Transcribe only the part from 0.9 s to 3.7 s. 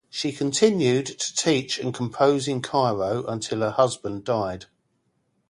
to teach and compose in Cairo until her